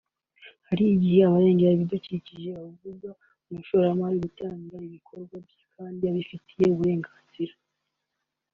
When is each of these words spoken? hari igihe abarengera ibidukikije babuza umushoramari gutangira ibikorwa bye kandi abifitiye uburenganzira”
hari 0.67 0.83
igihe 0.95 1.19
abarengera 1.23 1.73
ibidukikije 1.75 2.49
babuza 2.57 3.09
umushoramari 3.49 4.15
gutangira 4.23 4.79
ibikorwa 4.89 5.35
bye 5.45 5.61
kandi 5.75 6.01
abifitiye 6.11 6.65
uburenganzira” 6.69 7.53